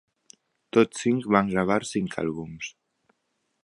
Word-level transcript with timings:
Tots 0.77 1.03
cinc 1.05 1.29
van 1.37 1.53
gravar 1.53 1.79
cinc 1.91 2.19
àlbums. 2.25 2.75